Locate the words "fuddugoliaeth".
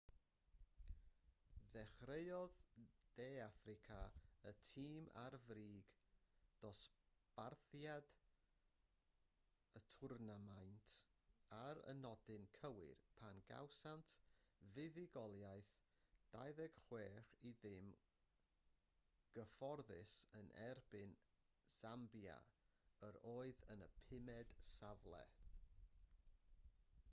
14.71-15.77